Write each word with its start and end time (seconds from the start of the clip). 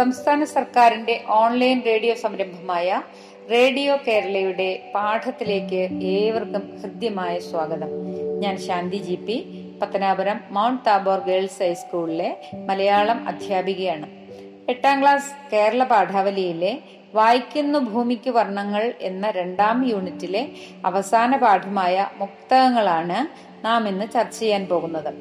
സംസ്ഥാന 0.00 0.44
സർക്കാരിന്റെ 0.44 1.20
online 1.28 1.78
radio 1.86 2.14
സംരംഭമായ 2.14 3.02
റേഡിയോ 3.50 3.96
കേരളയുടെ 4.06 4.68
പാഠത്തിലേക്ക് 4.94 5.80
ഏവർക്കും 6.02 6.62
ഹൃദ്യമായ 6.82 7.38
സ്വാഗതം. 7.38 7.90
ഞാൻ 8.42 8.56
Shanthi 8.56 8.96
G 8.96 9.14
P 9.14 9.36
Pathanapuram 9.80 10.40
Mount 10.50 10.84
Tabor 10.86 11.18
girls 11.18 11.62
ഹൈസ്കൂളിലെ 11.62 12.30
മലയാളം 12.68 13.28
അധ്യാപികയാണ്. 13.28 14.06
എട്ടാം 14.68 15.02
ക്ലാസ് 15.02 15.32
കേരള 15.52 15.84
പാഠാവലിയിലെ 15.84 16.72
വായിക്കുന്നു 17.14 17.78
ഭൂമിക്ക് 17.78 18.30
വർണങ്ങൾ 18.30 18.94
എന്ന 19.00 19.30
രണ്ടാം 19.30 19.84
യൂണിറ്റിലെ 19.90 20.48
അവസാന 20.84 21.36
പാഠമായ 21.36 22.08
മുക്തകങ്ങളാണ് 22.16 23.18
നാം 23.64 23.88
ഇന്ന് 23.88 24.06
ചർച്ച 24.14 24.38
ചെയ്യാൻ 24.38 24.64
പോകുന്നത്. 24.66 25.12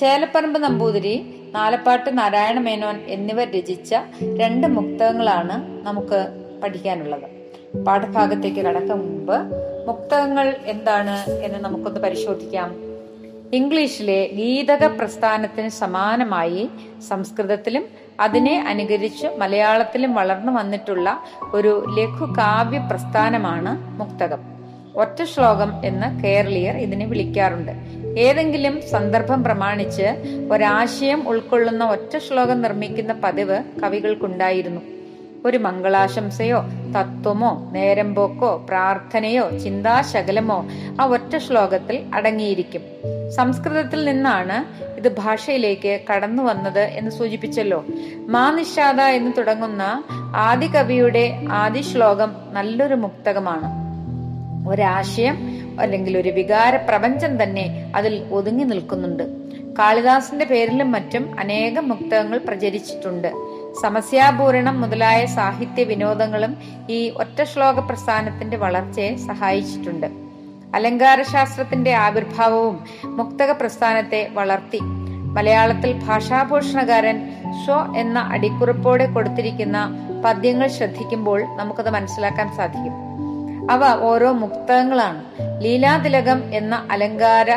ചേലപ്പറമ്പ് 0.00 0.60
നമ്പൂതിരി 0.62 1.16
നാലപ്പാട്ട് 1.56 2.18
നാരായണ 2.18 2.58
മേനോൻ 2.58 2.96
എന്നിവർ 3.14 3.46
രചിച്ച 3.56 3.94
രണ്ട് 4.40 4.66
മുക്തകങ്ങളാണ് 4.66 5.86
നമുക്ക് 5.86 6.20
പഠിക്കാനുള്ളത്. 6.62 7.26
പാഠഭാഗത്തേക്ക് 7.86 8.60
കടക്കും 8.60 8.98
മുമ്പ് 8.98 9.36
മുക്തകങ്ങൾ 9.88 10.56
എന്താണ് 10.66 11.14
എന്ന് 11.46 11.58
നമുക്കൊന്ന് 11.58 12.00
പരിശോധിക്കാം. 12.00 12.70
ഇംഗ്ലീഷിലെ 13.52 14.30
ഗീതക 14.34 14.84
പ്രസ്ഥാനത്തിന് 14.86 15.68
സമാനമായി 15.68 16.70
സംസ്കൃതത്തിലും 17.08 17.84
അതിനെ 18.20 18.64
അനുകരിച്ച് 18.68 19.26
മലയാളത്തിലും 19.38 20.14
വളർന്നു 20.14 20.52
വന്നിട്ടുള്ള 20.52 21.08
ഒരു 21.52 21.72
ലഘു 21.98 22.26
കാവ്യ 22.38 22.78
പ്രസ്ഥാനമാണ് 22.90 23.72
മുക്തകം. 24.00 24.42
ഒറ്റ 24.96 25.22
ശ്ലോകം 25.22 25.70
എന്ന് 25.84 26.08
കേരളീയർ 26.24 26.76
ഇതിനെ 26.76 27.06
വിളിക്കാറുണ്ട്. 27.06 28.03
ഏതെങ്കിലും 28.18 28.90
സന്ദർഭം 28.90 29.44
പ്രമാണിച്ച് 29.44 30.02
ഒരാശയം 30.52 31.28
ഉൾക്കൊള്ളുന്ന 31.28 31.84
ഒറ്റ 31.84 32.18
ശ്ലോകം 32.18 32.62
നിർമ്മിക്കുന്ന 32.62 33.12
പതിവ് 33.12 33.62
കവികൾക്കുണ്ടായിരുന്നു. 33.82 34.80
ഒരു 35.44 35.58
മംഗളാശംസയോ 35.58 36.64
തത്വമോ 36.98 37.70
നേരമ്പോക്കോ 37.72 38.66
പ്രാർത്ഥനയോ 38.68 39.58
ചിന്താശകലമോ 39.58 40.66
ആ 41.00 41.04
ഒറ്റ 41.04 41.36
ശ്ലോകത്തിൽ 41.36 42.02
അടങ്ങിയിരിക്കും. 42.14 42.82
സംസ്കൃതത്തിൽ 43.30 44.04
നിന്നാണ് 44.04 44.84
ഇത് 44.96 45.08
ഭാഷയിലേക്ക് 45.08 46.00
കടന്നു 46.12 46.42
വന്നത് 46.42 46.80
എന്ന് 46.80 47.10
സൂചിപ്പിച്ചല്ലോ. 47.10 47.84
മാനിഷാദ 48.26 49.00
എന്ന് 49.00 49.32
തുടങ്ങുന്ന 49.38 50.04
ആദി 50.36 50.74
കവിയുടെ 50.74 51.44
ആദി 51.50 51.80
ശ്ലോകം 51.80 52.32
നല്ലൊരു 52.52 52.94
മുക്തകമാണ്. 52.94 53.84
ഒരാശയം 54.68 55.63
അല്ലെങ്കിൽ 55.80 56.18
ഒരു 56.18 56.28
വികാര 56.28 56.76
പ്രപഞ്ചം 56.76 57.42
തന്നെ 57.42 57.92
അതിൽ 57.96 58.24
ഒതുങ്ങി 58.32 58.64
നിൽക്കുന്നുണ്ട്. 58.64 59.22
കാളിദാസന്റെ 59.78 60.44
പേരിലും 60.44 60.92
മറ്റും 60.92 61.40
അനേകം 61.40 61.88
മുക്തകങ്ങൾ 61.88 62.38
പ്രചരിച്ചിട്ടുണ്ട്. 62.38 63.32
സമസ്യാപൂരണം 63.82 64.80
മുതലായ 64.80 65.26
സാഹിത്യ 65.26 65.84
വിനോദങ്ങളും 65.84 66.56
ഈ 66.90 67.08
ഒറ്റ 67.08 67.42
ശ്ലോക 67.42 67.78
പ്രസ്ഥാനത്തിന്റെ 67.78 68.56
വളർച്ചയെ 68.56 69.16
സഹായിച്ചിട്ടുണ്ട്. 69.16 70.06
അലങ്കാരശാസ്ത്രത്തിന്റെ 70.74 71.94
ആവിർഭാവവും 71.94 72.84
മുക്തക 73.04 73.50
പ്രസ്ഥാനത്തെ 73.52 74.28
വളർത്തി. 74.32 74.78
മലയാളത്തിൽ 75.36 76.00
ഭാഷാഭൂഷണകാരൻ 76.06 77.30
സ്വ 77.64 77.94
എന്ന 77.96 78.18
അടിക്കുറിപ്പോടെ 78.18 79.06
കൊടുത്തിരിക്കുന്ന 79.06 79.96
പദ്യങ്ങൾ 80.24 80.68
ശ്രദ്ധിക്കുമ്പോൾ 80.68 81.56
നമുക്കത് 81.56 81.90
മനസ്സിലാക്കാൻ 81.90 82.56
സാധിക്കും. 82.56 83.03
അവ 83.70 83.98
ഓരോ 84.00 84.32
മുക്തകങ്ങളാണ് 84.32 85.24
ലീലാതിലകം 85.64 86.54
എന്ന 86.54 86.88
അലങ്കാര 86.90 87.50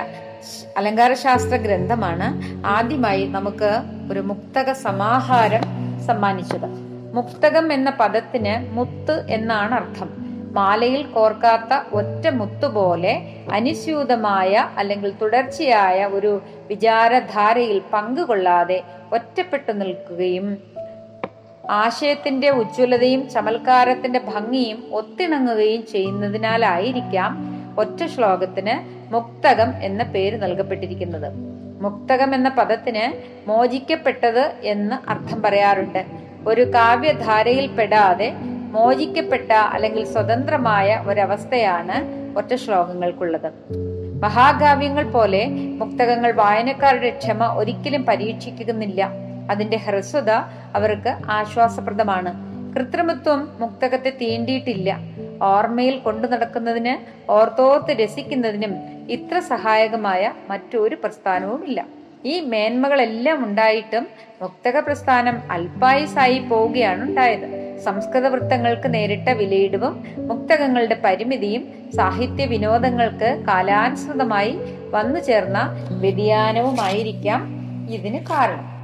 അലങ്കാരശാസ്ത്ര 0.78 1.56
ഗ്രന്ഥമാണ് 1.56 2.28
ആദ്യമായി 2.66 3.26
നമുക്ക് 3.28 3.72
ഒരു 4.12 4.20
മുക്തക 4.20 4.72
സമാഹാരം 4.72 5.62
സമ്മാനിച്ചത്. 6.06 6.68
മുക്തകം 7.14 7.74
എന്ന 7.74 7.90
പദത്തിന് 7.90 8.74
മുത്ത് 8.74 9.26
എന്നാണ് 9.30 9.76
അർത്ഥം. 9.76 10.28
മാലയിൽ 10.54 11.04
കോർക്കാത്ത 11.04 11.96
ഒറ്റ 11.96 12.28
മുത്തുപോലെ 12.28 13.14
അനുസ്യൂതമായ 13.54 14.66
അല്ലെങ്കിൽ 14.78 15.14
തുടർച്ചയായ 15.22 16.06
ഒരു 16.06 16.42
വിചാരധാരയിൽ 16.68 17.82
പങ്കുകൊള്ളാതെ 17.94 18.84
ഒറ്റപ്പെട്ടു 19.12 19.72
നിൽക്കുകയും 19.72 20.77
ആശയത്തിന്റെ 21.70 22.50
ഉജ്ജ്വലതയും 22.50 23.30
ചമൽക്കാരത്തിന്റെ 23.30 24.20
ഭംഗിയും 24.20 24.84
ഒത്തിണങ്ങുകയും 24.92 25.86
ചെയ്യുന്നതിനാലായിരിക്കാം 25.92 27.38
ഒറ്റ 27.80 28.06
ശ്ലോകത്തിന് 28.06 28.98
മുക്തകം 29.14 29.74
എന്ന 29.82 30.04
പേര് 30.04 30.44
നൽകപ്പെട്ടിരിക്കുന്നത്. 30.44 31.34
മുക്തകം 31.82 32.36
എന്ന 32.36 32.50
പദത്തിന് 32.50 33.14
മോചിക്കപ്പെട്ടത് 33.50 34.54
എന്ന് 34.64 35.10
അർത്ഥം 35.10 35.42
പറയാറുണ്ട്. 35.42 36.06
ഒരു 36.48 36.74
കാവ്യധാരയിൽ 36.74 37.68
പെടാതെ 37.68 38.34
മോചിക്കപ്പെട്ട 38.72 39.52
അല്ലെങ്കിൽ 39.52 40.06
സ്വതന്ത്രമായ 40.06 41.04
ഒരവസ്ഥയാണ് 41.08 42.28
ഒറ്റ 42.38 42.56
ശ്ലോകങ്ങൾക്കുള്ളത്. 42.56 43.52
മഹാകാവ്യങ്ങൾ 44.24 45.12
പോലെ 45.12 45.46
മുക്തകങ്ങൾ 45.50 46.32
വായനക്കാരുടെ 46.32 47.10
ക്ഷമ 47.10 47.46
ഒരിക്കലും 47.46 48.06
പരീക്ഷിക്കുന്നില്ല. 48.06 49.27
അതിന്റെ 49.50 49.78
ഹ്രസ്വത 49.78 50.32
അവർക്ക് 50.76 51.16
ആശ്വാസപ്രദമാണ്. 51.26 52.48
കൃത്രിമത്വം 52.76 53.50
മുക്തകത്തെ 53.60 54.10
തീണ്ടിയിട്ടില്ല. 54.10 55.00
ഓർമ്മയിൽ 55.42 56.00
കൊണ്ടു 56.00 56.28
നടക്കുന്നതിന് 56.28 56.98
ഓർത്തോർത്ത് 57.32 57.92
രസിക്കുന്നതിനും 58.02 58.76
ഇത്ര 59.10 59.40
സഹായകമായ 59.40 60.34
മറ്റൊരു 60.50 60.96
പ്രസ്ഥാനവുമില്ല. 60.96 61.86
ഈ 62.26 62.40
മേന്മകളെല്ലാം 62.40 63.46
ഉണ്ടായിട്ടും 63.46 64.08
മുക്തക 64.42 64.80
പ്രസ്ഥാനം 64.80 65.52
അൽപായുസായി 65.52 66.40
പോവുകയാണ് 66.40 67.04
ഉണ്ടായത്. 67.04 67.78
സംസ്കൃത 67.84 68.28
വൃത്തങ്ങൾക്ക് 68.28 68.94
നേരിട്ട 68.94 69.30
വിലയിടവും 69.30 70.04
മുക്തകങ്ങളുടെ 70.18 71.02
പരിമിതിയും 71.04 71.92
സാഹിത്യ 71.96 72.46
വിനോദങ്ങൾക്ക് 72.46 73.44
കാലാനുസൃതമായി 73.48 74.60
വന്നു 74.90 75.20
ചേർന്ന 75.20 75.88
വ്യതിയാനവുമായിരിക്കാം 76.00 77.42
ഇതിന് 77.90 78.20
കാരണം. 78.20 78.77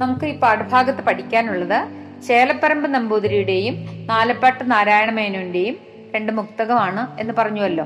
നമുക്ക് 0.00 0.26
ഈ 0.26 0.38
പാഠഭാഗത്ത് 0.38 1.02
പഠിക്കാനുള്ളത് 1.04 1.78
ചേലപ്പറമ്പ് 2.26 2.86
നമ്പൂതിരിയുടെയും 2.94 3.74
നാലപ്പാട്ട് 4.10 4.64
നാരായണ 4.72 5.10
മേനോന്റെയും 5.10 5.76
രണ്ട് 6.14 6.32
മുക്തകമാണ് 6.32 7.02
എന്ന് 7.20 7.34
പറഞ്ഞുവല്ലോ. 7.38 7.84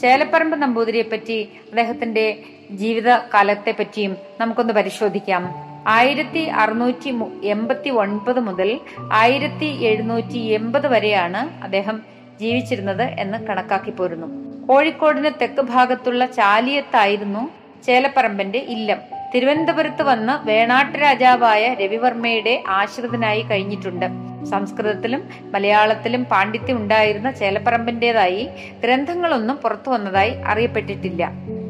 ചേലപ്പറമ്പ് 0.00 0.56
നമ്പൂതിരിയെ 0.62 1.02
പറ്റി 1.02 1.38
അദ്ദേഹത്തിന്റെ 1.70 2.24
ജീവിത 2.70 3.10
കാലത്തെ 3.34 3.74
പറ്റിയും 3.78 4.16
നമുക്കൊന്ന് 4.40 4.72
പരിശോധിക്കാം. 4.72 5.42
ആയിരത്തി 5.86 6.42
അറുന്നൂറ്റി 6.62 7.10
എൺപത്തി 7.44 7.90
ഒൻപത് 8.02 8.40
മുതൽ 8.40 8.70
ആയിരത്തി 9.12 9.68
എഴുന്നൂറ്റി 9.90 10.40
എൺപത് 10.58 10.86
വരെയാണ് 10.86 11.62
അദ്ദേഹം 11.62 11.96
ജീവിച്ചിരുന്നത് 12.40 13.06
എന്ന് 13.22 13.38
കണക്കാക്കി 13.46 13.90
പോരുന്നു. 13.90 14.28
കോഴിക്കോടിന് 14.66 15.30
തെക്ക് 15.40 15.62
ഭാഗത്തുള്ള 15.74 16.26
ചാലിയത്തായിരുന്നു 16.26 17.42
ചേലപ്പറമ്പന്റെ 17.86 18.58
ഇല്ലം. 18.74 19.19
തിരുവനന്തപുരത്ത് 19.34 20.02
വന്ന് 20.02 20.46
വേണാട്ട് 20.48 20.98
രാജാവായ 21.02 21.74
രവിവർമ്മയുടെ 21.80 22.62
ആശ്രിതനായി 22.68 23.42
കഴിഞ്ഞിട്ടുണ്ട്. 23.42 24.06
സംസ്കൃതത്തിലും 24.46 25.22
മലയാളത്തിലും 25.54 26.24
പാണ്ഡിത്യം 26.24 26.76
ഉണ്ടായിരുന്ന 26.76 27.30
ചേലപ്പറമ്പിന്റേതായി 27.30 28.48
ഗ്രന്ഥങ്ങളൊന്നും 28.84 29.56
പുറത്തു 29.56 29.90
വന്നതായി 29.90 30.30
അറിയപ്പെട്ടിട്ടില്ല. 30.46 31.22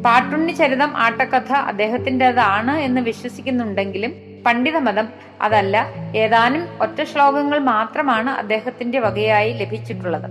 പാട്ടുണ്ണി 0.04 0.52
ചരിതം 0.52 0.92
ആട്ടക്കഥ 0.96 1.52
അദ്ദേഹത്തിന്റെതാണ് 1.52 2.74
എന്ന് 2.78 3.00
വിശ്വസിക്കുന്നുണ്ടെങ്കിലും 3.00 4.12
പണ്ഡിതമതം 4.46 5.08
അതല്ല 5.42 5.76
ഏതാനും 6.16 6.62
ഒറ്റ 6.80 7.02
ശ്ലോകങ്ങൾ 7.02 7.58
മാത്രമാണ് 7.58 8.30
അദ്ദേഹത്തിന്റെ 8.30 9.00
വകയായി 9.00 9.52
ലഭിച്ചിട്ടുള്ളത്. 9.52 10.28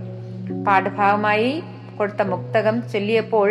പാഠഭാഗമായി 0.66 1.62
കൊടുത്ത 2.00 2.22
മുക്തകം 2.22 2.88
ചൊല്ലിയപ്പോൾ 2.92 3.48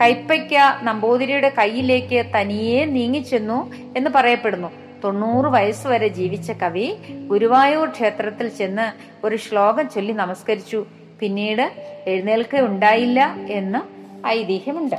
കൈപ്പയ്ക്ക 0.00 0.54
നമ്പൂതിരിയുടെ 0.82 1.52
കയ്യിലേക്ക് 1.58 2.26
തനിയെ 2.36 2.84
നീങ്ങിച്ചെന്നു 2.84 3.72
എന്ന് 3.96 4.10
പറയപ്പെടുന്നു. 4.14 4.70
തൊണ്ണൂറ് 5.04 5.46
വയസ്സുവരെ 5.46 6.08
ജീവിച്ച 6.08 6.50
കവി 6.50 6.86
ഗുരുവായൂർ 7.26 7.88
ക്ഷേത്രത്തിൽ 7.88 8.48
ചെന്ന് 8.48 8.86
ഒരു 9.26 9.36
ശ്ലോകം 9.36 9.88
ചൊല്ലി 9.88 10.12
നമസ്കരിച്ചു. 10.12 10.86
പിന്നീട് 11.20 11.72
എഴുന്നേൽക്കുകയുണ്ടായില്ല 12.06 13.34
എന്ന് 13.48 13.80
ഐതിഹ്യമുണ്ട്. 14.26 14.96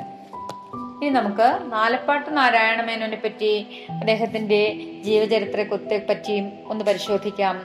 ഇനി 1.02 1.10
നമുക്ക് 1.10 1.60
നാലപ്പാട്ട് 1.74 2.38
നാരായണമേനോനെ 2.38 3.18
പറ്റി 3.24 3.52
അദ്ദേഹത്തിന്റെ 3.90 4.62
ജീവചരിത്രത്തെ 5.06 6.06
പറ്റിയും 6.10 6.50
ഒന്ന് 6.68 6.86
പരിശോധിക്കാം. 6.86 7.56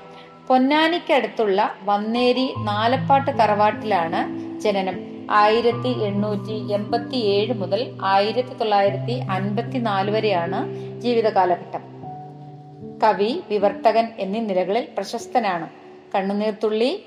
പൊന്നാനിക്കടുത്തുള്ള 0.48 1.74
വന്നേരി 1.84 2.54
നാലപ്പാട്ട് 2.58 3.30
തറവാട്ടിലാണ് 3.30 4.20
ജനനം. 4.60 5.15
ആയിരത്തി 5.30 5.88
എണ്ണൂറ്റി 5.88 6.72
എൺപത്തി 6.72 7.16
ഏഴ് 7.16 7.54
മുതൽ 7.54 7.98
ആയിരത്തി 8.02 8.54
തൊള്ളായിരത്തി 8.54 9.12
അൻപത്തി 9.12 9.78
നാല് 9.78 10.10
വരെയാണ് 10.10 10.74
ജീവിതകാലഘട്ടം. 11.00 11.80
കവി 13.04 13.42
വിവർത്തകൻ 13.48 14.08
എന്നീ 14.18 14.40
നിലകളിൽ 14.40 14.88
പ്രശസ്തനാണ്. 14.96 15.68
കണ്ണുനീർത്തുള്ളി 16.14 17.02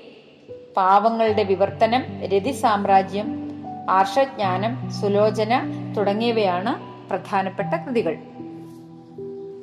പാവങ്ങളുടെ 0.76 1.42
വിവർത്തനം 1.42 2.04
രതി 2.24 2.50
സാമ്രാജ്യം 2.50 3.50
ആർഷജ്ഞാനം 3.90 4.90
സുലോചന 4.90 5.64
തുടങ്ങിയവയാണ് 5.96 6.72
പ്രധാനപ്പെട്ട 7.10 7.74
കൃതികൾ. 7.74 8.18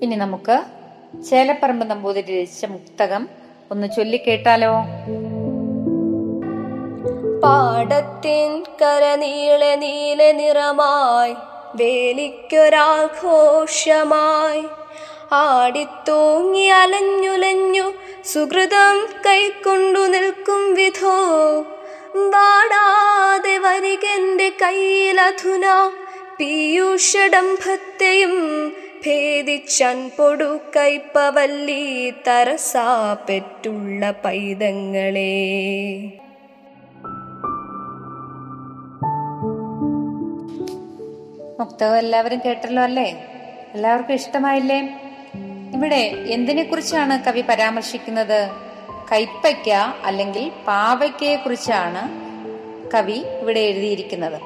ഇനി 0.01 0.15
നമുക്ക് 0.15 0.63
ചേലപ്പറമ്പ് 1.29 1.89
നമ്പൂതിരി 1.89 2.41
രചിച്ച 2.41 2.65
മുക്തകം 2.65 3.29
ഒന്ന് 3.71 3.87
ചൊല്ലിക്കേട്ടാലോ? 3.95 4.73
പാടത്തിൻ 7.47 8.63
കരനീളെ 8.81 9.75
നീല 9.75 10.31
നിറമായി 10.31 11.35
വേലിക്കൊരാഘോഷമായി 11.75 14.63
ആടിത്തൂങ്ങി 15.31 16.65
അലഞ്ഞുലഞ്ഞു 16.65 17.93
സുഹൃതം 18.25 19.07
കൈക്കൊണ്ടു 19.25 19.99
നിൽക്കും 19.99 20.73
വിധോ. 20.73 21.65
വാടാതെ 22.15 23.57
വരികന്റെ 23.57 24.49
കയ്യിലധുന 24.49 25.91
പീയൂഷഡംഭത്തെയും 26.39 28.35
ഭേദിച്ചൻ 29.05 30.11
പൊടു 30.17 30.59
കൈപ്പവല്ലി 30.75 32.13
തരസാ 32.27 33.17
പെറ്റുള്ള 33.29 34.13
പൈതങ്ങളെ. 34.25 35.41
മുക്തകം 41.59 41.97
എല്ലാവരും 41.97 42.41
കേട്ടല്ലോ 42.45 42.83
അല്ലേ? 42.83 43.11
എല്ലാവർക്കും 43.73 44.13
ഇഷ്ടമായില്ലേ? 44.13 44.99
ഇവിടെ 45.73 46.25
എന്തിനെ 46.27 46.63
കുറിച്ചാണ് 46.63 47.23
കവി 47.23 47.41
പരാമർശിക്കുന്നത്? 47.41 48.49
കൈപ്പയ്ക്ക 49.11 49.69
അല്ലെങ്കിൽ 50.05 50.51
പാവയ്ക്കയെ 50.67 51.35
കുറിച്ചാണ് 51.35 52.03
കവി 52.91 53.25
ഇവിടെ 53.41 53.59
എഴുതിയിരിക്കുന്നത്. 53.59 54.41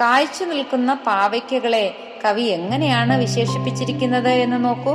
കായ്ച്ചു 0.00 0.44
നിൽക്കുന്ന 0.44 0.94
പാവയ്ക്കകളെ 0.94 1.96
കവി 2.24 2.42
എങ്ങനെയാണ് 2.42 3.20
വിശേഷിപ്പിച്ചിരിക്കുന്നത് 3.20 4.28
എന്ന് 4.28 4.64
നോക്കൂ. 4.64 4.94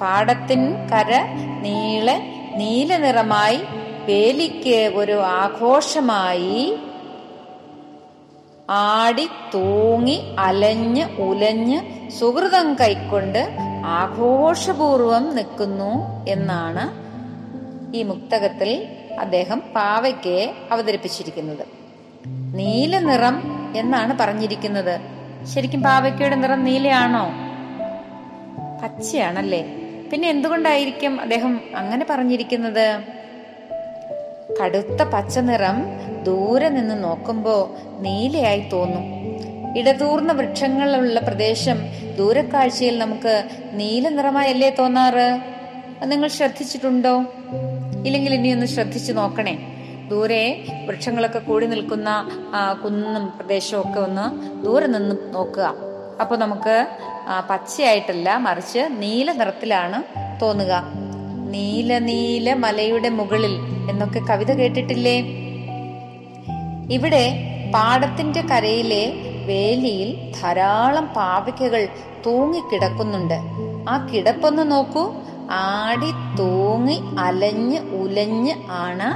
പാടത്തിൻ 0.00 0.74
കര 0.88 1.22
നീളെ 1.60 2.16
നീല 2.56 2.96
നിറമായി 2.96 3.60
വേലിക്ക് 4.04 4.92
ഒരു 4.94 5.20
ആഘോഷമായി 5.20 6.76
ആടി 8.70 9.28
തൂങ്ങി 9.54 10.34
അലഞ്ഞ് 10.38 11.04
ഉലഞ്ഞ് 11.22 12.10
സുഹൃതം 12.10 12.74
കൈക്കൊണ്ട് 12.74 13.56
ആഘോഷപൂർവം 13.84 15.36
നിൽക്കുന്നു 15.36 16.24
എന്നാണ് 16.28 17.10
ഈ 17.96 18.02
മുക്തകത്തിൽ 18.02 18.88
അദ്ദേഹം 19.20 19.62
പാവയ്ക്ക് 19.76 20.52
അവതരിപ്പിച്ചിരിക്കുന്നത്. 20.70 21.66
നീല 22.54 22.98
നിറം 22.98 23.36
എന്നാണ് 23.76 24.18
പറഞ്ഞിരിക്കുന്നത്. 24.18 25.00
ശരിക്കും 25.46 25.82
പാവയ്ക്കയുടെ 25.82 26.36
നിറം 26.36 26.64
നീലയാണോ? 26.64 27.26
പച്ചയാണല്ലേ? 28.82 29.62
പിന്നെ 30.12 30.28
എന്തുകൊണ്ടായിരിക്കും 30.28 31.20
അദ്ദേഹം 31.20 31.60
അങ്ങനെ 31.74 32.06
പറഞ്ഞിരിക്കുന്നത്? 32.10 33.00
കടുത്ത 34.62 35.02
പച്ച 35.02 35.38
നിറം 35.38 35.76
ദൂരെ 36.24 36.68
നിന്ന് 36.68 37.04
നോക്കുമ്പോൾ 37.04 37.62
നീലയായി 38.02 38.68
തോന്നും. 38.72 39.04
ഇടതൂർന്ന 39.78 40.32
വൃക്ഷങ്ങളുള്ള 40.32 41.20
പ്രദേശം 41.20 41.78
ദൂരക്കാഴ്ചയിൽ 42.18 42.98
നമുക്ക് 42.98 43.34
നീല 43.72 44.08
നിറമായല്ലേ 44.08 44.70
തോന്നാറ്? 44.78 45.28
നിങ്ങൾ 46.04 46.28
ശ്രദ്ധിച്ചിട്ടുണ്ടോ? 46.28 47.14
ഇല്ലെങ്കിൽ 48.06 48.34
ഇനി 48.34 48.48
ഒന്ന് 48.48 48.66
ശ്രദ്ധിച്ചു 48.66 49.12
നോക്കണേ. 49.12 49.54
ദൂരെ 50.10 50.64
വൃക്ഷങ്ങളൊക്കെ 50.86 51.38
കൂടി 51.38 51.66
നിൽക്കുന്ന 51.66 52.10
കുന്നും 52.84 53.26
പ്രദേശവും 53.38 53.88
ഒക്കെ 53.88 54.00
ഒന്ന് 54.00 54.26
ദൂരെ 54.64 54.86
നിന്ന് 54.86 55.34
നോക്കുക. 55.34 55.74
അപ്പൊ 56.20 56.36
നമുക്ക് 56.36 56.86
പച്ചയായിട്ടല്ല 57.50 58.36
മറിച്ച് 58.36 58.88
നീല 59.02 59.32
നിറത്തിലാണ് 59.32 59.98
തോന്നുക. 60.42 60.72
നീല 61.54 61.98
നീല 61.98 62.54
മലയുടെ 62.54 63.08
മുകളിൽ 63.08 63.54
എന്നൊക്കെ 63.90 64.20
കവിത 64.30 64.52
കേട്ടിട്ടില്ലേ? 64.52 65.16
ഇവിടെ 66.90 67.46
പാടത്തിന്റെ 67.74 68.40
കരയിലെ 68.40 69.12
വേലിയിൽ 69.46 70.32
ധാരാളം 70.42 71.06
പാവയ്ക്കകൾ 71.06 71.88
തൂങ്ങിക്കിടക്കുന്നുണ്ട്. 72.26 73.38
ആ 73.88 74.06
കിടപ്പൊന്ന് 74.06 74.70
നോക്കൂ. 74.70 75.12
ആടി 75.50 76.10
തൂങ്ങി 76.38 77.02
അലഞ്ഞ് 77.18 77.78
ഉലഞ്ഞ് 77.78 78.54
ആണ് 78.70 79.08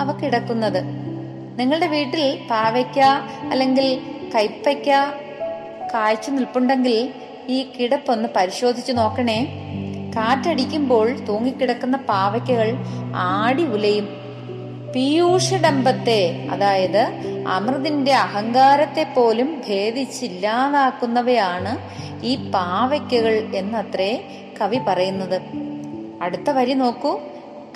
അവ 0.00 0.12
കിടക്കുന്നത്. 0.12 0.82
നിങ്ങളുടെ 1.58 1.86
വീട്ടിൽ 1.86 2.40
പാവയ്ക്ക 2.50 2.98
അല്ലെങ്കിൽ 3.50 4.00
കൈപ്പയ്ക്ക 4.34 4.88
കാഴ്ച 5.94 6.30
നിൽപ്പുണ്ടെങ്കിൽ 6.30 7.12
ഈ 7.48 7.62
കിടപ്പൊന്ന് 7.62 8.28
പരിശോധിച്ചു 8.36 8.92
നോക്കണേ. 8.92 9.38
കാറ്റടിക്കുമ്പോൾ 10.16 11.10
തൂങ്ങിക്കിടക്കുന്ന 11.28 11.96
പാവയ്ക്കകൾ 11.96 12.76
ആടി 13.14 13.64
ഉലയും 13.64 14.27
പീയൂഷഡംബത്തെ 14.94 16.48
അതായത് 16.50 17.08
അമൃതിന്റെ 17.48 18.14
അഹങ്കാരത്തെ 18.14 19.12
പോലും 19.16 19.62
ഭേദിച്ചില്ലാതാക്കുന്നവയാണ് 19.68 21.78
ഈ 22.24 22.50
പാവയ്ക്കകൾ 22.50 23.48
എന്നത്രേ 23.54 24.24
കവി 24.60 24.76
പറയുന്നത്. 24.76 25.42
അടുത്ത 26.22 26.50
വരി 26.50 26.72
നോക്കൂ. 26.72 27.20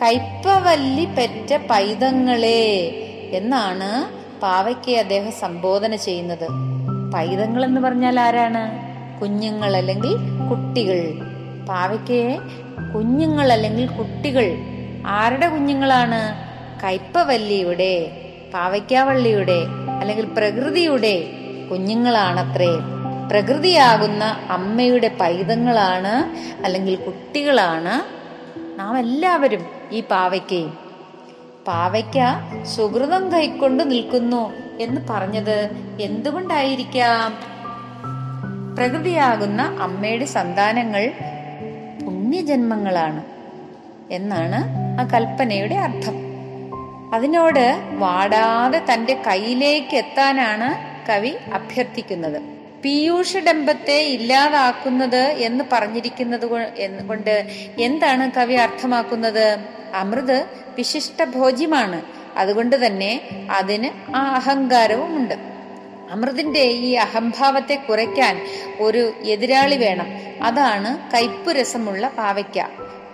കൈപ്പവല്ലി 0.03 1.05
പെറ്റ 1.05 1.59
പൈതങ്ങളെ 1.71 2.93
എന്നാണ് 3.33 4.11
പാവയ്ക്ക് 4.41 4.97
അദ്ദേഹം 4.97 5.33
സംബോധന 5.33 5.97
ചെയ്യുന്നത്. 5.97 6.49
പൈതങ്ങൾ 7.15 7.65
എന്ന് 7.65 7.81
പറഞ്ഞാൽ 7.81 8.21
ആരാണ്? 8.21 8.93
കുഞ്ഞുങ്ങൾ 9.21 9.77
അല്ലെങ്കിൽ 9.77 10.17
കുട്ടികൾ. 10.51 11.27
പാവയ്ക്കയെ 11.67 12.39
കുഞ്ഞുങ്ങൾ 12.95 13.53
അല്ലെങ്കിൽ 13.53 13.87
കുട്ടികൾ. 13.87 14.57
ആരുടെ 15.07 15.49
കുഞ്ഞുങ്ങളാണ്? 15.49 16.52
കൈപ്പവല്ലിയുടെ 16.85 18.23
പാവയ്ക്കാവള്ളിയുടെ 18.55 19.65
അല്ലെങ്കിൽ 20.01 20.25
പ്രകൃതിയുടെ 20.25 21.25
കുഞ്ഞുങ്ങളാണത്രേ. 21.71 22.79
പ്രകൃതിയാകുന്ന 23.31 24.25
അമ്മയുടെ 24.51 25.11
പൈതങ്ങളാണ് 25.21 26.15
അല്ലെങ്കിൽ 26.65 26.95
കുട്ടികളാണ് 26.97 27.95
നാം 28.79 28.99
എല്ലാവരും 28.99 29.67
ഈ 29.93 30.01
പാവയ്ക്കയും 30.01 30.79
പാവയ്ക്ക 31.67 32.19
സുഹൃതം 32.65 33.33
കൈക്കൊണ്ട് 33.33 33.91
നിൽക്കുന്നു 33.91 34.53
എന്ന് 34.81 35.01
പറഞ്ഞത് 35.11 35.71
എന്തുകൊണ്ടായിരിക്കാം? 36.01 37.33
പ്രകൃതിയാകുന്ന 38.77 39.63
അമ്മയുടെ 39.63 40.25
സന്താനങ്ങൾ 40.25 41.13
പുണ്യജന്മങ്ങളാണ് 42.05 43.23
എന്നാണ് 44.11 44.61
ആ 45.01 45.05
കൽപ്പനയുടെ 45.05 45.75
അർത്ഥം. 45.75 46.32
അതിനോട് 47.13 47.81
വാടാതെ 47.91 48.83
തന്റെ 48.93 49.15
കയ്യിലേക്ക് 49.27 49.97
എത്താനാണ് 49.97 50.93
കവി 51.09 51.37
അഭ്യർത്ഥിക്കുന്നത്. 51.53 52.43
പീയൂഷ 52.85 53.37
ഡംബത്തെ 53.37 54.01
ഇല്ലാതാക്കുന്നത് 54.01 55.35
എന്ന് 55.39 55.65
പറഞ്ഞിരിക്കുന്നത് 55.73 56.47
കൊണ്ട് 57.09 57.47
എന്താണ് 57.81 58.31
കവി 58.33 58.55
അർത്ഥമാക്കുന്നത്? 58.55 59.59
അമൃത് 59.95 60.47
വിശിഷ്ട 60.79 61.25
ഭോജ്യമാണ്. 61.25 62.03
അതുകൊണ്ട് 62.37 62.87
തന്നെ 62.87 63.21
അതിന് 63.51 64.17
ആ 64.17 64.35
അഹങ്കാരവും 64.35 65.17
ഉണ്ട്. 65.17 65.35
അമൃതിന്റെ 66.11 66.61
ഈ 66.61 66.93
അഹംഭാവത്തെ 66.93 67.75
കുറയ്ക്കാൻ 67.75 68.47
ഒരു 68.81 69.13
എതിരാളി 69.25 69.77
വേണം. 69.77 70.07
അതാണ് 70.43 71.13
കയ്പുരസമുള്ള 71.13 72.09
പാവയ്ക്ക. 72.09 72.67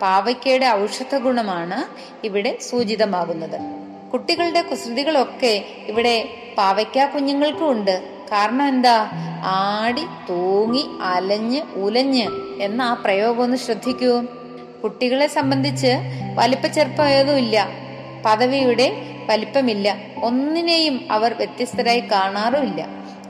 പാവയ്ക്കയുടെ 0.02 0.66
ഔഷധ 0.66 1.16
ഗുണമാണ് 1.16 2.08
ഇവിടെ 2.26 2.58
സൂചിതമാകുന്നത്. 2.70 3.77
കുട്ടികളുടെ 4.12 4.62
കുസൃതികളൊക്കെ 4.62 5.64
ഇവിടെ 5.88 6.28
പാവയ്ക്ക 6.58 7.04
കുഞ്ഞുങ്ങൾക്കും 7.04 7.70
ഉണ്ട്. 7.70 8.02
കാരണം 8.32 8.68
എന്താ? 8.68 9.10
ആടി 9.42 10.04
തൂങ്ങി 10.28 10.84
അലഞ്ഞ് 11.00 11.62
ഉലഞ്ഞ് 11.74 12.26
എന്ന 12.60 12.82
ആ 12.82 12.94
പ്രയോഗം 12.94 13.42
ഒന്ന് 13.42 13.56
ശ്രദ്ധിക്കൂ. 13.56 14.22
കുട്ടികളെ 14.82 15.26
സംബന്ധിച്ച് 15.26 15.92
വലിപ്പച്ചെറുപ്പമേതുമില്ല 16.34 17.68
പദവിയുടെ 18.26 18.88
വലിപ്പമില്ല. 19.28 19.96
ഒന്നിനെയും 20.22 21.08
അവർ 21.10 21.34
വ്യത്യസ്തരായി 21.34 22.00
കാണാറുമില്ല. 22.00 22.86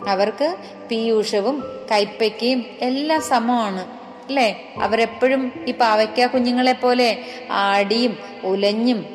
അവർക്ക് 0.08 0.56
പീയൂഷവും 0.90 1.64
കൈപ്പയ്ക്കയും 1.92 2.64
എല്ലാം 2.80 3.22
സമമാണ് 3.22 3.80
അല്ലേ? 4.28 4.48
അവരെപ്പോഴും 4.82 5.52
ഈ 5.68 5.72
പാവയ്ക്ക 5.72 6.26
കുഞ്ഞുങ്ങളെ 6.26 6.72
പോലെ 6.72 7.24
ആടിയും 7.50 8.18
ഉലഞ്ഞും 8.44 9.06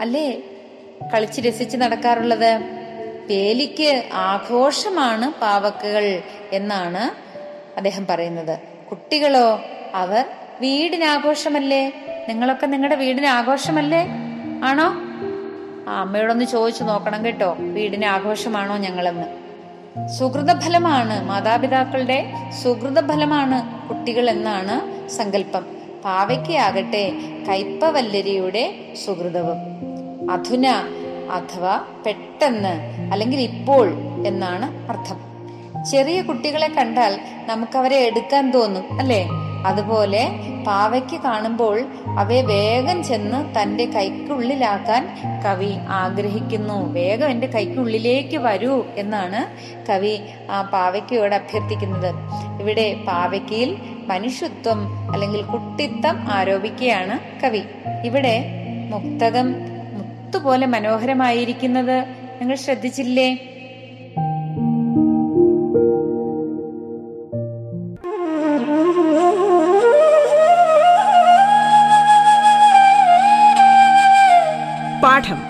അല്ലേ? 0.00 0.40
കളിച്ച് 1.14 1.40
രസിച്ച് 1.40 1.76
നടക്കാറുള്ളത്. 1.76 2.60
പേലിക്ക് 3.30 4.04
ആഘോഷമാണ് 4.12 5.40
പാവക്കുകൾ 5.40 6.22
എന്നാണ് 6.52 7.32
അദ്ദേഹം 7.76 8.06
പറയുന്നത്. 8.06 8.58
കുട്ടികളോ 8.90 9.60
അവർ 9.94 10.24
വീടിനാഘോഷമല്ലേ? 10.60 11.92
നിങ്ങളൊക്കെ 12.28 12.66
നിങ്ങളുടെ 12.66 12.96
വീടിന് 12.96 13.26
ആഘോഷമല്ലേ? 13.26 14.06
ആണോ? 14.64 14.94
ആ 15.90 16.00
അമ്മയോടൊന്ന് 16.00 16.44
ചോദിച്ചു 16.44 16.82
നോക്കണം 16.82 17.24
കേട്ടോ. 17.24 17.56
വീടിന് 17.58 18.04
ആഘോഷമാണോ 18.04 18.76
ഞങ്ങളെന്ന്. 18.76 19.42
സുഹൃതഫലമാണ് 20.08 21.24
മാതാപിതാക്കളുടെ 21.24 22.32
സുഹൃതഫലമാണ് 22.62 23.88
കുട്ടികൾ 23.88 24.30
എന്നാണ് 24.30 25.08
സങ്കല്പം. 25.08 25.66
പാവയ്ക്കാകട്ടെ 26.04 27.12
കയ്പവല്ലരിയുടെ 27.48 28.94
സുഹൃതവും. 29.06 29.71
അധുന 30.30 30.66
അഥവാ 31.30 31.80
പെട്ടെന്ന് 32.06 33.02
അല്ലെങ്കിൽ 33.12 33.40
ഇപ്പോൾ 33.40 33.92
എന്നാണ് 34.26 34.90
അർത്ഥം. 34.90 35.16
ചെറിയ 35.90 36.22
കുട്ടികളെ 36.22 36.68
കണ്ടാൽ 36.68 37.20
നമുക്ക് 37.46 37.78
അവരെ 37.78 37.96
എടുക്കാൻ 37.96 38.50
തോന്നും 38.50 38.98
അല്ലേ? 38.98 39.28
അതുപോലെ 39.66 40.30
പാവയ്ക്ക് 40.66 41.16
കാണുമ്പോൾ 41.16 41.82
അവയെ 42.06 42.42
വേഗം 42.42 43.04
ചെന്ന് 43.04 43.62
തന്റെ 43.62 43.84
കൈക്കുള്ളിലാക്കാൻ 43.84 45.08
കവി 45.46 45.76
ആഗ്രഹിക്കുന്നു. 45.88 46.92
വേഗം 46.92 47.28
എന്റെ 47.28 47.46
കൈക്കുള്ളിലേക്ക് 47.46 48.36
വരൂ 48.36 48.84
എന്നാണ് 48.96 49.46
കവി 49.86 50.20
ആ 50.50 50.62
പാവയ്ക്കയോട് 50.62 51.34
അഭ്യർത്ഥിക്കുന്നത്. 51.34 52.14
ഇവിടെ 52.60 52.96
പാവയ്ക്കയിൽ 53.06 53.76
മനുഷ്യത്വം 54.06 55.10
അല്ലെങ്കിൽ 55.12 55.42
കുട്ടിത്തം 55.42 56.32
ആരോപിക്കുകയാണ് 56.32 57.40
കവി. 57.44 57.62
ഇവിടെ 58.04 58.58
മുക്തകം 58.90 59.71
മുത്തുപോലെ 60.32 60.66
മനോഹരമായിരിക്കുന്നത് 60.66 61.96
നിങ്ങൾ 62.38 62.56
ശ്രദ്ധിച്ചില്ലേ? 62.56 63.26
പാഠം 75.02 75.40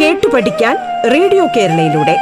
കേട്ടു 0.00 0.28
പഠിക്കാൻ 0.34 0.76
റേഡിയോ 1.14 1.44
കേരളയിലൂടെ. 1.56 2.16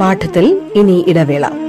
പാഠത്തിൽ 0.00 0.46
ഇനി 0.74 1.04
ഇടവേള. 1.08 1.67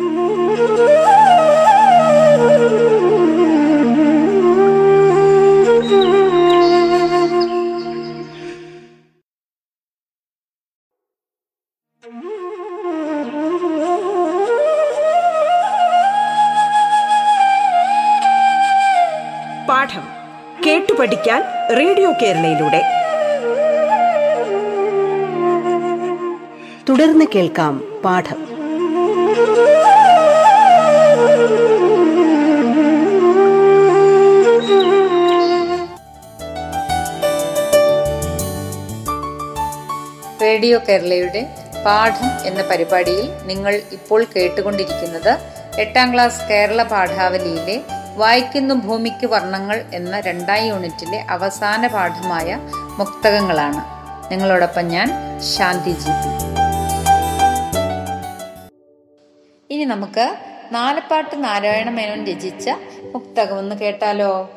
പാഠം 19.70 20.04
കേട്ടു 20.66 20.94
പഠിക്കാൻ 20.94 21.42
റേഡിയോ 21.78 22.12
കേരളയിലൂടെ. 22.12 22.82
തുടർന്ന് 26.90 27.26
കേൾക്കാം 27.36 28.02
പാഠം. 28.06 28.40
റേഡിയോ 40.42 40.80
കേരളയുടെ 40.90 41.42
പാഠം 41.86 42.48
എന്ന 42.48 42.62
പരിപാടിയിൽ 42.62 43.30
നിങ്ങൾ 43.46 43.82
ഇപ്പോൾ 43.92 44.26
കേട്ടുകൊണ്ടിരിക്കുന്നത് 44.36 45.38
എട്ടാം 45.80 46.14
ക്ലാസ് 46.14 46.42
കേരള 46.50 46.84
പാഠാവലിയിലെ 46.84 47.82
വായിക്കുന്നു 48.16 48.76
ഭൂമിക്ക് 48.76 49.28
വർണങ്ങൾ 49.28 49.86
എന്ന 49.94 50.20
രണ്ടാം 50.20 50.66
യൂണിറ്റിലെ 50.66 51.26
അവസാന 51.30 51.88
പാഠമായ 51.88 52.60
മുക്തകങ്ങളാണ്. 52.98 53.86
നിങ്ങളോടൊപ്പം 54.32 54.88
ഞാൻ 54.88 55.40
ശാന്തി 55.40 55.92
ജി. 55.92 56.10
ഇനി 59.74 59.86
നമുക്ക് 59.86 60.36
നാലപ്പാട്ട് 60.72 61.44
നാരായണ 61.44 61.90
മേനോൻ 61.90 62.26
രചിച്ച 62.26 62.70
മുക്തകം 63.14 63.58
ഒന്ന് 63.58 63.76
കേട്ടാലോ? 63.76 64.50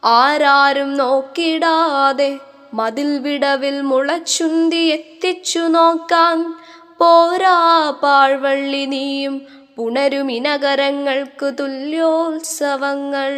ആരാരും 0.05 0.97
നോക്കിടാതെ 0.97 2.37
മതിൽ 2.73 3.19
വിടവിൽ 3.19 3.81
മുളച്ചുന്തി 3.81 4.75
എത്തിച്ചു 4.75 5.59
നോക്കാൻ. 5.59 6.53
പോരാ 6.99 7.93
പാഴ്വള്ളി 8.03 8.85
നീയും 8.85 9.41
പുണരുമിനകരങ്ങൾക്കു 9.77 11.49
തുല്യോത്സവങ്ങൾ. 11.49 13.31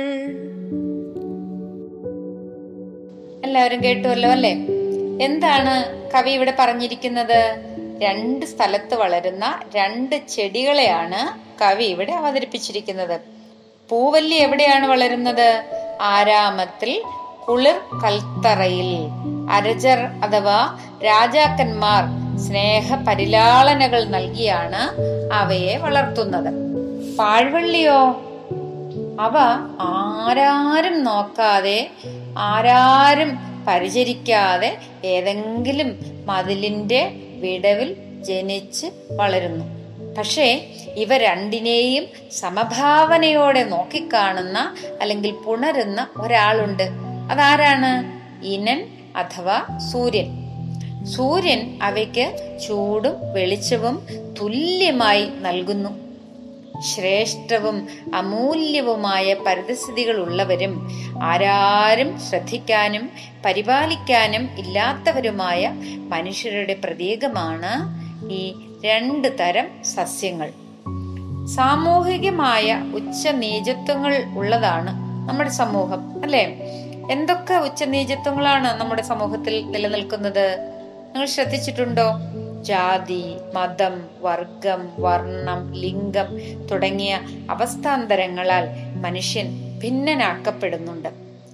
എല്ലാവരും 3.45 3.83
കേട്ടുവല്ലോ 3.83 4.29
അല്ലേ? 4.29 4.65
എന്താണ് 5.21 6.07
കവി 6.13 6.29
ഇവിടെ 6.29 6.53
പറഞ്ഞിരിക്കുന്നത്? 6.59 7.68
രണ്ട് 8.01 8.45
സ്ഥലത്ത് 8.45 8.95
വളരുന്ന 8.95 9.59
രണ്ട് 9.75 10.27
ചെടികളെയാണ് 10.27 11.39
കവി 11.61 11.83
ഇവിടെ 11.83 12.11
അവതരിപ്പിച്ചിരിക്കുന്നത്. 12.11 13.21
പൂവല്ലി 13.89 14.35
എവിടെയാണ് 14.35 14.85
വളരുന്നത്? 14.85 15.63
ആരാമത്തിൽ 16.01 17.03
കുളിർ 17.47 17.81
കൽത്തറയിൽ. 18.03 19.07
അരജർ 19.51 19.97
അഥവാ 19.97 20.79
രാജാക്കന്മാർ 21.05 22.03
സ്നേഹ 22.39 22.95
പരിലാളനകൾ 22.95 24.03
നൽകിയാണ് 24.03 24.81
അവയെ 25.33 25.77
വളർത്തുന്നത്. 25.77 26.53
പാഴ്വള്ളിയോ? 27.17 28.21
അവ 29.19 29.33
ആരാരും 29.81 31.03
നോക്കാതെ 31.03 31.89
ആരാരും 32.37 33.37
പരിചരിക്കാതെ 33.67 34.77
ഏതെങ്കിലും 35.05 35.99
മതിലിന്റെ 36.25 37.11
വിടവിൽ 37.39 37.95
ജനിച്ച് 38.23 38.87
വളരുന്നു. 39.11 39.65
പക്ഷേ 40.17 40.67
ഇവ 40.95 41.17
രണ്ടിനെയും 41.17 42.05
സമഭാവനയോടെ 42.31 43.63
നോക്കിക്കാണുന്ന 43.63 44.75
അല്ലെങ്കിൽ 45.01 45.31
പുണരുന്ന 45.31 46.07
ഒരാളുണ്ട്. 46.17 46.83
അതാരാണ്? 47.31 48.19
ഇനൻ 48.45 48.87
അഥവാ 49.15 49.79
സൂര്യൻ. 49.91 50.27
സൂര്യൻ 51.05 51.79
അവയ്ക്ക് 51.81 52.57
ചൂടും 52.67 53.33
വെളിച്ചവും 53.33 54.07
തുല്യമായി 54.41 55.29
നൽകുന്നു. 55.41 56.08
ശ്രേഷ്ഠവും 56.81 57.87
അമൂല്യവുമായ 58.15 59.33
പരിതസ്ഥിതികൾ 59.33 60.17
ഉള്ളവരും 60.17 60.89
ആരാരും 61.23 62.19
ശ്രദ്ധിക്കാനും 62.19 63.09
പരിപാലിക്കാനും 63.45 64.49
ഇല്ലാത്തവരുമായ 64.57 65.71
മനുഷ്യരുടെ 66.07 66.73
പ്രതീകമാണ് 66.83 67.99
ഈ 68.31 68.53
രണ്ട് 68.85 69.39
തരം 69.39 69.83
സസ്യങ്ങൾ. 69.83 70.49
സാമൂഹികമായ 71.47 72.83
ഉച്ചനീചത്വങ്ങൾ 72.95 74.23
ഉള്ളതാണ് 74.37 74.89
നമ്മുടെ 75.29 75.49
സമൂഹം 75.49 76.23
അല്ലെ? 76.23 76.57
എന്തൊക്കെ 77.11 77.53
ഉച്ചനീചത്വങ്ങളാണ് 77.53 78.81
നമ്മുടെ 78.81 79.01
സമൂഹത്തിൽ 79.01 79.71
നിലനിൽക്കുന്നത്? 79.71 80.57
നിങ്ങൾ 81.13 81.25
ശ്രദ്ധിച്ചിട്ടുണ്ടോ? 81.25 82.11
ജാതി 82.63 83.23
മതം 83.53 84.07
വർഗം 84.19 84.89
വർണം 84.99 85.73
ലിംഗം 85.73 86.39
തുടങ്ങിയ 86.67 87.19
അവസ്ഥാന്തരങ്ങളാൽ 87.49 88.67
മനുഷ്യൻ 88.95 89.79
ഭിന്നനാക്കപ്പെടുന്നുണ്ട്. 89.79 91.09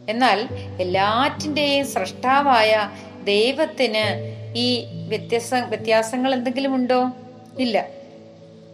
എന്നാൽ 0.10 0.48
എല്ലാറ്റിന്റെയും 0.82 1.88
സൃഷ്ടാവായ 1.88 2.90
ദൈവത്തിന് 3.24 4.36
ഈ 4.56 4.86
വ്യത്യസ്ത 5.08 5.56
വ്യത്യാസങ്ങൾ 5.56 6.34
എന്തെങ്കിലും 6.34 6.76
ഉണ്ടോ? 6.76 7.12
ഇല്ല. 7.60 7.88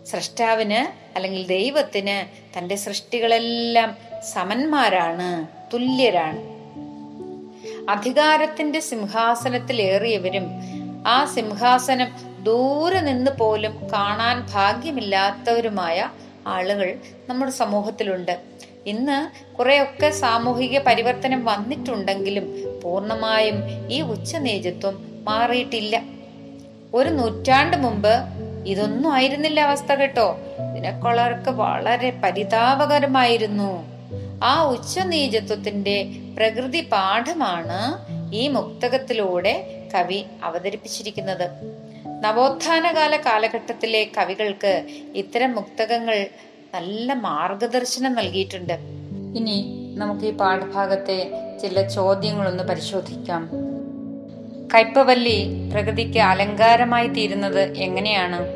സൃഷ്ടാവിന് 0.06 1.14
അല്ലെങ്കിൽ 1.16 1.48
ദൈവത്തിന് 1.48 2.26
തന്റെ 2.58 2.76
സൃഷ്ടികളെല്ലാം 2.76 3.98
സമന്മാരാണ് 4.34 5.48
തുല്യരാണ്. 5.74 6.62
അധികാരത്തിന്റെ 7.90 8.80
സിംഹാസനത്തിൽ 8.80 9.82
ഏറിയവരും 9.82 10.48
ആ 11.08 11.26
സിംഹാസനം 11.26 12.08
ദൂരെ 12.44 13.00
നിന്ന് 13.00 13.32
പോലും 13.32 13.92
കാണാൻ 13.94 14.48
ഭാഗ്യമില്ലാത്തവരുമായ 14.54 16.10
ആളുകൾ 16.48 16.96
നമ്മുടെ 17.30 17.52
സമൂഹത്തിലുണ്ട്. 17.52 18.42
ഇന്ന് 18.86 19.56
കുറെയൊക്കെ 19.58 20.10
സാമൂഹിക 20.10 20.80
പരിവർത്തനം 20.80 21.46
വന്നിട്ടുണ്ടെങ്കിലും 21.46 22.64
പൂർണമായും 22.84 23.56
ഈ 23.92 24.02
ഉച്ചനേജത്വം 24.02 25.24
മാറിയിട്ടില്ല. 25.24 26.02
ഒരു 26.94 27.10
നൂറ്റാണ്ട് 27.10 27.78
മുമ്പ് 27.78 28.14
ഇതൊന്നും 28.66 29.14
ആയിരുന്നില്ല 29.14 29.60
അവസ്ഥ 29.60 29.94
കേട്ടോ. 29.94 30.38
ഇതിനെക്കുള്ളവർക്ക് 30.72 31.50
വളരെ 31.50 32.20
പരിതാപകരമായിരുന്നു. 32.24 33.86
ആ 34.44 34.64
ഉച്ചനീചത്വത്തിന്റെ 34.64 36.10
പ്രകൃതി 36.38 36.90
പാഠമാണ് 36.92 38.06
ഈ 38.36 38.48
മുക്തകത്തിലൂടെ 38.48 39.81
കവി 39.96 40.26
അവതരിപ്പിച്ചിരിക്കുന്നത്. 40.44 41.50
നവോത്ഥാനകാല 42.24 43.16
കാലഘട്ടത്തിലെ 43.16 44.08
കവികൾക്ക് 44.18 44.84
ഇത്തരം 45.16 45.56
മുക്തകങ്ങൾ 45.56 46.28
നല്ല 46.74 47.14
മാർഗദർശനം 47.14 48.14
നൽകിയിട്ടുണ്ട്. 48.16 48.74
ഇനി 49.36 49.78
നമുക്ക് 49.98 50.26
ഈ 50.26 50.32
പാഠഭാഗത്തെ 50.32 51.32
ചില 51.62 51.88
ചോദ്യങ്ങളൊന്ന് 51.88 52.64
പരിശോധിക്കാം. 52.64 53.50
കയ്പവല്ലി 54.74 55.70
പ്രകൃതിക്ക് 55.74 56.20
അലങ്കാരമായി 56.20 57.08
തീരുന്നത് 57.08 57.60
എങ്ങനെയാണ്? 57.60 58.48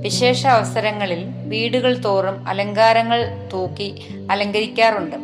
വിശേഷ 0.00 0.46
അവസരങ്ങളിൽ 0.46 1.26
വീടുകൾ 1.46 1.98
തോറും 1.98 2.48
അലങ്കാരങ്ങൾ 2.48 3.48
തൂക്കി 3.52 4.02
അലങ്കരിക്കാറുണ്ട്. 4.30 5.16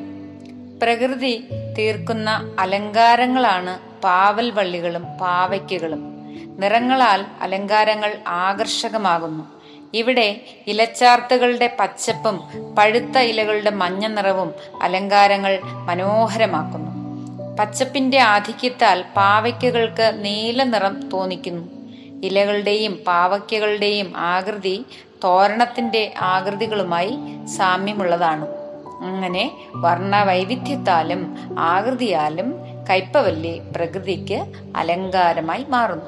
പ്രകൃതി 0.80 1.44
തീർക്കുന്ന 1.78 2.56
അലങ്കാരങ്ങളാണ് 2.58 3.93
പാവൽ 4.04 4.50
വള്ളികളും 4.50 5.04
പാവയ്ക്കുകളും. 5.20 6.14
നിറങ്ങളാൽ 6.60 7.24
അലങ്കാരങ്ങൾ 7.40 8.16
ആകർഷകമാകുന്നു. 8.28 9.44
ഇവിടെ 9.94 10.40
ഇലച്ചാർത്തുകളുടെ 10.66 11.76
പച്ചപ്പും 11.80 12.40
പഴുത്ത 12.78 13.18
ഇലകളുടെ 13.18 13.70
മഞ്ഞ 13.70 14.06
നിറവും 14.06 14.54
അലങ്കാരങ്ങൾ 14.82 15.60
മനോഹരമാക്കുന്നു. 15.64 16.90
പച്ചപ്പിന്റെ 17.56 18.18
ആധിക്യത്താൽ 18.18 19.04
പാവയ്ക്കകൾക്ക് 19.16 20.12
നീല 20.14 20.62
നിറം 20.62 21.08
തോന്നിക്കുന്നു. 21.08 21.68
ഇലകളുടെയും 22.26 22.98
പാവയ്ക്കകളുടെയും 23.06 24.12
ആകൃതി 24.16 24.86
തോരണത്തിന്റെ 25.24 26.14
ആകൃതികളുമായി 26.20 27.18
സാമ്യമുള്ളതാണ്. 27.56 28.46
അങ്ങനെ 29.02 29.50
വർണ 29.74 30.22
വൈവിധ്യത്താലും 30.22 31.36
ആകൃതിയാലും 31.58 32.54
കയ്പവല്ലി 32.90 33.60
പ്രകൃതിക്ക് 33.76 34.46
അലങ്കാരമായി 34.76 35.66
മാറുന്നു. 35.68 36.04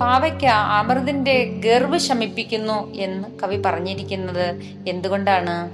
പാവയ്ക്ക 0.00 0.44
അമൃതിന്റെ 0.46 1.44
ഗർവ് 1.44 1.98
ശമിപ്പിക്കുന്നു 1.98 2.94
എന്ന് 2.94 3.28
കവി 3.42 3.56
പറഞ്ഞിരിക്കുന്നത് 3.56 4.60
എന്തുകൊണ്ടാണ്? 4.88 5.70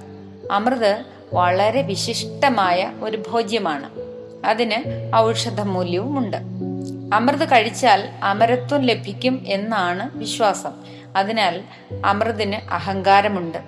അമൃത് 0.53 1.05
വളരെ 1.35 1.83
വിശിഷ്ടമായ 1.83 2.93
ഒരു 3.01 3.23
ഭോജ്യമാണ്. 3.31 3.91
അതിന് 4.47 5.11
ഔഷധ 5.17 5.61
മൂല്യവുമുണ്ട് 5.61 6.37
അമൃത് 7.15 7.49
കഴിച്ചാൽ 7.49 8.09
അമരത്വം 8.23 8.81
ലഭിക്കും 8.81 9.45
എന്നാണ് 9.47 10.19
വിശ്വാസം. 10.19 10.73
അതിനാൽ 11.17 11.63
അമൃതിന് 12.05 12.73
അഹങ്കാരമുണ്ട്. 12.73 13.59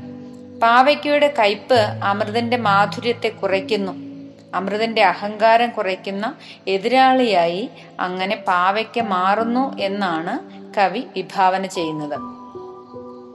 പാവയ്ക്കയുടെ 0.60 1.34
കയ്പ് 1.38 1.74
അമൃതിന്റെ 2.04 2.56
മാധുര്യത്തെ 2.56 3.28
കുറയ്ക്കുന്നു. 3.28 4.11
അമൃതിന്റെ 4.54 5.04
അഹങ്കാരം 5.04 5.70
കുറയ്ക്കുന്ന 5.70 6.34
എതിരാളിയായി 6.68 7.70
അങ്ങനെ 8.00 8.36
പാവയ്ക്ക 8.36 9.00
മാറുന്നു 9.00 9.78
എന്നാണ് 9.78 10.62
കവി 10.74 11.04
വിഭാവന 11.16 11.66
ചെയ്യുന്നത്. 11.66 12.18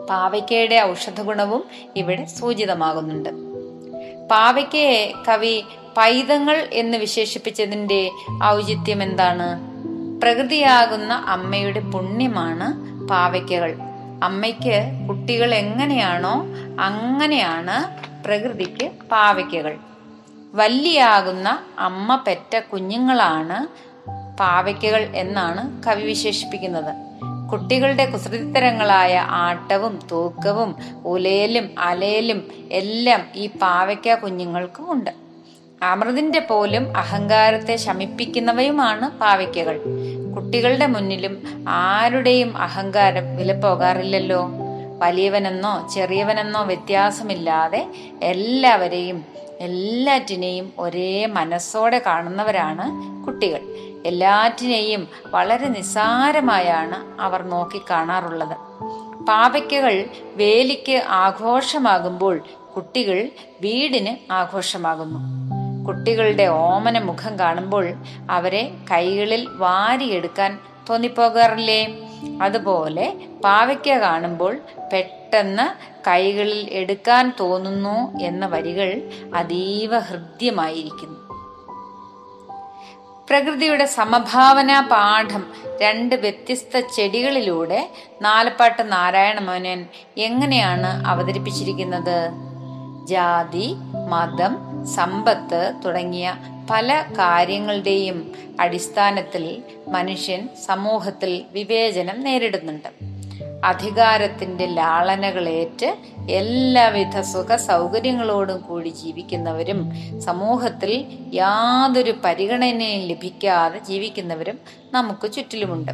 പാവയ്ക്കയുടെ 0.07 0.81
ഔഷധഗുണവും 0.81 1.63
ഇവിടെ 1.95 2.25
സൂചിതമാകുന്നുണ്ട്. 2.25 3.29
പാവയ്ക്കയെ 4.27 5.13
കവി 5.27 5.63
പൈതങ്ങൾ 5.97 6.67
എന്ന് 6.73 6.97
വിശേഷിപ്പിച്ചതിന്റെ 6.97 8.11
ഔചിത്യം 8.45 9.03
എന്താണ്? 9.03 9.77
പ്രകൃതിയാകുന്ന 10.21 11.13
അമ്മയുടെ 11.13 11.79
പുണ്യമാണ് 11.79 12.67
പാവയ്ക്കകൾ. 13.07 13.75
അമ്മയ്ക്ക് 14.23 15.07
കുട്ടികൾ 15.09 15.55
എങ്ങനെയാണോ 15.55 16.45
അങ്ങനെയാണ് 16.79 18.07
പ്രകൃതിക്ക് 18.25 18.91
പാവയ്ക്കകൾ. 19.11 19.77
വല്ലിയാകുന്ന 20.55 21.59
അമ്മ 21.79 22.23
പെറ്റ 22.27 22.59
കുഞ്ഞുങ്ങളാണ് 22.59 23.67
പാവയ്ക്കകൾ 24.39 25.01
എന്നാണ് 25.15 25.83
കവി 25.83 26.01
വിശേഷിപ്പിക്കുന്നത്. 26.01 26.95
കുട്ടികളുടെ 27.51 28.05
കുസൃതിത്തരങ്ങളായ 28.05 29.17
ആട്ടവും 29.17 29.99
തൂക്കവും 30.11 30.75
ഉലയലും 31.05 31.79
അലയലും 31.79 32.47
എല്ലാം 32.71 33.21
ഈ 33.35 33.47
പാവയ്ക്ക 33.47 34.15
കുഞ്ഞുങ്ങൾക്കും 34.15 34.91
ഉണ്ട്. 34.91 35.11
അമൃതിന്റെ 35.83 36.39
പോലും 36.39 36.97
അഹങ്കാരത്തെ 36.97 37.75
ശമിപ്പിക്കുന്നവയുമാണ് 37.75 39.19
പാവയ്ക്കകൾ. 39.19 39.81
കുട്ടികളുടെ 40.35 40.87
മുന്നിലും 40.87 41.63
ആരുടെയും 41.67 42.57
അഹങ്കാരം 42.57 43.37
വിലപ്പോകാറില്ലല്ലോ. 43.37 44.49
വലിയവനെന്നോ 44.99 45.87
ചെറിയവനെന്നോ 45.95 46.63
വ്യത്യാസമില്ലാതെ 46.63 47.87
എല്ലാവരെയും 48.21 49.25
എല്ലാറ്റിനെയും 49.59 50.73
ഒരേ 50.79 51.25
മനസ്സോടെ 51.25 52.01
കാണുന്നവരാണ് 52.05 52.85
കുട്ടികൾ. 53.25 53.61
എല്ലാറ്റിനെയും 54.05 55.07
വളരെ 55.25 55.67
നിസ്സാരമായാണ് 55.67 57.21
അവർ 57.21 57.43
നോക്കിക്കാണാറുള്ളത് 57.43 58.57
പാവയ്ക്കകൾ 59.23 60.05
വേലിക്ക് 60.35 61.03
ആഘോഷമാകുമ്പോൾ 61.09 62.39
കുട്ടികൾ 62.75 63.29
വീടിന് 63.61 64.33
ആഘോഷമാകുന്നു. 64.33 65.47
കുട്ടികളുടെ 65.85 66.47
ഓമന 66.47 66.99
മുഖം 66.99 67.39
കാണുമ്പോൾ 67.39 67.93
അവരെ 68.29 68.71
കൈകളിൽ 68.91 69.47
വാരിയെടുക്കാൻ 69.51 70.59
തോന്നിപ്പോകാറില്ലേ? 70.89 71.99
അതുപോലെ 72.41 73.13
പാവയ്ക്ക 73.43 73.89
കാണുമ്പോൾ 73.89 74.57
പെട്ടെന്ന് 74.93 75.96
കൈകളിൽ 76.07 76.69
എടുക്കാൻ 76.71 77.33
തോന്നുന്നു 77.39 78.19
എന്ന 78.19 78.45
വരികൾ 78.45 79.09
അതീവ 79.35 79.99
ഹൃദ്യമായിരിക്കുന്നു. 79.99 81.27
പ്രകൃതിയുടെ 83.29 83.85
സമഭാവന 83.85 84.87
പാഠം 84.91 85.45
രണ്ട് 85.81 86.15
വ്യത്യസ്ത 86.15 86.79
ചെടികളിലൂടെ 86.79 87.89
നാലപ്പാട്ട് 88.21 88.91
നാരായണ 88.91 89.39
മോനൻ 89.39 89.85
എങ്ങനെയാണ് 90.17 91.07
അവതരിപ്പിച്ചിരിക്കുന്നത്? 91.07 92.29
ജാതി 93.07 93.75
മതം 94.09 94.85
സമ്പത്ത് 94.87 95.73
തുടങ്ങിയ 95.85 96.35
പല 96.69 97.05
കാര്യങ്ങളുടെയും 97.19 98.35
അടിസ്ഥാനത്തിൽ 98.59 99.63
മനുഷ്യൻ 99.87 100.49
സമൂഹത്തിൽ 100.65 101.43
വിവേചനം 101.51 102.21
നേരിടുന്നുണ്ട്. 102.21 103.16
അധികാരത്തിന്റെ 103.67 104.65
ലാളനകളേറ്റ് 104.79 105.89
എല്ലാവിധ 106.39 107.17
സുഖ 107.33 107.55
സൗകര്യങ്ങളോടും 107.69 108.59
കൂടി 108.61 108.89
ജീവിക്കുന്നവരും 108.89 109.79
സമൂഹത്തിൽ 110.19 110.93
യാതൊരു 111.33 112.13
പരിഗണനയും 112.25 113.03
ലഭിക്കാതെ 113.11 113.79
ജീവിക്കുന്നവരും 113.89 114.59
നമുക്ക് 114.93 115.27
ചുറ്റിലുമുണ്ട്. 115.31 115.93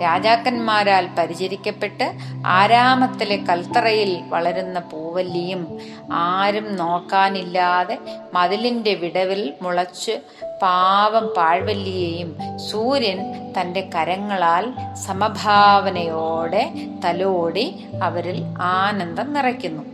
രാജാക്കന്മാരാൽ 0.00 1.06
പരിചരിക്കപ്പെട്ട് 1.18 2.06
ആരാമത്തിലെ 2.46 3.36
കൽത്തറയിൽ 3.48 4.12
വളരുന്ന 4.28 4.78
പൂവല്ലിയും 4.78 5.62
ആരും 6.12 6.76
നോക്കാനില്ലാതെ 6.76 7.98
മതിലിന്റെ 8.32 8.94
വിടവിൽ 8.94 9.42
മുളച്ച് 9.62 10.16
പാവം 10.62 11.26
പാഴ്വല്ലിയെയും 11.36 12.30
സൂര്യൻ 12.68 13.20
തന്റെ 13.56 13.88
കരങ്ങളാൽ 13.94 14.66
സമഭാവനയോടെ 15.06 16.64
തലോടി 17.04 17.66
അവരിൽ 18.02 18.38
ആനന്ദം 18.58 19.32
നിറയ്ക്കുന്നു. 19.32 19.84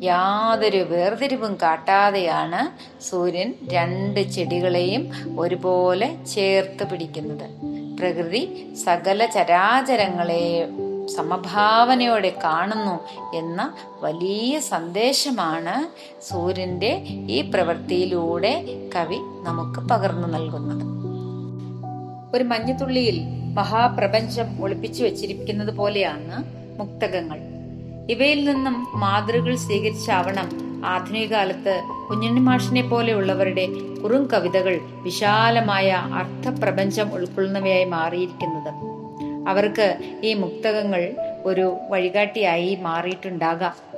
യാതൊരു 0.00 0.80
വേർതിരിവും 0.90 1.52
കാട്ടാതെയാണ് 1.62 2.60
സൂര്യൻ 3.02 3.54
രണ്ട് 3.72 4.20
ചെടികളെയും 4.34 5.04
ഒരുപോലെ 5.38 6.08
ചേർത്ത് 6.34 6.84
പിടിക്കുന്നത്. 6.90 7.73
പ്രകൃതി 8.04 8.74
സകല 8.84 9.26
ചരാചരങ്ങളെ 9.26 10.68
സമഭാവനയോടെ 11.06 12.36
കാണുന്നു 12.44 13.00
എന്ന 13.36 13.74
വലിയ 14.02 14.58
സന്ദേശമാണ് 14.58 15.88
സൂര്യന്റെ 16.32 17.02
ഈ 17.08 17.50
പ്രവൃത്തിയിലൂടെ 17.54 18.64
കവി 18.96 19.16
നമുക്ക് 19.16 19.80
പകർന്നു 19.88 20.28
നൽകുന്നത്. 20.28 20.84
ഒരു 22.36 22.44
മഞ്ഞുതുള്ളിയിൽ 22.44 23.20
മഹാപ്രപഞ്ചം 23.54 24.62
ഒളിപ്പിച്ചു 24.62 25.04
വെച്ചിരിക്കുന്നത് 25.04 25.76
പോലെയാണ് 25.76 26.44
മുക്തകങ്ങൾ. 26.80 27.38
ഇവയിൽ 28.12 28.44
നിന്നും 28.44 29.00
മാതൃകൾ 29.00 29.56
സ്വീകരിച്ചാവണം 29.56 30.63
ആധുനിക 30.84 31.30
കാലത്ത് 31.30 31.82
കുഞ്ഞുണ്ണി 32.10 32.40
മാഷിനെ 32.40 32.82
പോലെയുള്ളവരുടെ 32.88 33.66
കുറും 34.02 34.28
കവിതകൾ 34.32 34.78
വിശാലമായ 35.02 35.90
അർത്ഥപ്രപഞ്ചം 35.90 37.14
ഉൾക്കൊള്ളുന്നവയായി 37.14 37.84
മാറിയിരിക്കുന്നത്. 37.84 38.70
അവർക്ക് 39.48 39.98
ഈ 40.24 40.34
മുക്തകങ്ങൾ 40.34 41.12
ഒരു 41.44 41.76
വഴികാട്ടിയായി 41.88 42.78
മാറിയിട്ടുണ്ടാകാം. 42.82 43.94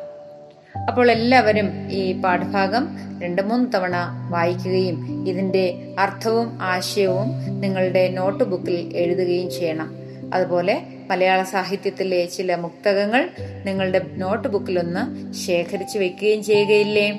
അപ്പോൾ 0.89 1.11
എല്ലാവരും 1.11 1.69
ഈ 1.91 2.21
പാഠഭാഗം 2.21 2.85
രണ്ട് 3.23 3.43
മൂന്ന് 3.43 3.73
തവണ 3.75 3.97
വായിക്കുകയും 4.31 5.27
ഇതിന്റെ 5.29 5.95
അർത്ഥവും 5.99 6.63
ആശയവും 6.63 7.29
നിങ്ങളുടെ 7.61 8.09
നോട്ട് 8.09 8.45
ബുക്കിൽ 8.45 8.97
എഴുതുകയും 8.97 9.51
ചെയ്യണം. 9.51 10.06
അതുപോലെ 10.35 10.83
മലയാള 11.11 11.43
സാഹിത്യത്തിലെ 11.43 12.25
ചില 12.25 12.55
മുക്തകങ്ങൾ 12.55 13.31
നിങ്ങളുടെ 13.65 14.01
നോട്ട് 14.15 14.49
ബുക്കിലൊന്ന് 14.49 15.33
ശേഖരിച്ചു 15.33 15.99
വെക്കുകയും 15.99 16.45
ചെയ്യുകയില്ലേ? 16.45 17.11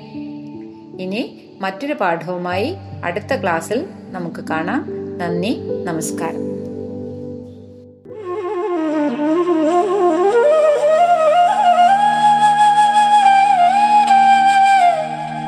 ഇനി 1.00 1.40
മറ്റൊരു 1.60 1.92
പാഠവുമായി 1.92 2.74
അടുത്ത 3.04 3.42
ക്ലാസ്സിൽ 3.42 3.86
നമുക്ക് 4.10 4.48
കാണാം. 4.48 4.86
നന്ദി 5.18 5.60
നമസ്കാരം. 5.84 6.48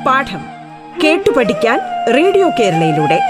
പാഠം 0.05 0.43
കേട്ടു 1.05 1.31
പഠിക്കാൻ 1.31 1.81
റേഡിയോ 2.15 2.51
കേരളയിലൂടെ. 2.61 3.30